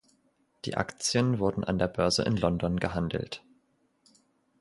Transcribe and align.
Die 0.65 0.77
Aktien 0.77 1.37
wurden 1.37 1.63
an 1.63 1.77
der 1.77 1.87
Börse 1.87 2.23
in 2.23 2.35
London 2.35 2.79
gehandelt. 2.79 3.43